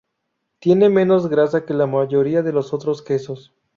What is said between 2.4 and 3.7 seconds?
de los otros quesos.